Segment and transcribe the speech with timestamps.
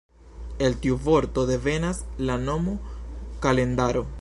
[0.57, 2.77] El tiu vorto devenas la nomo
[3.45, 4.07] “kalendaro”.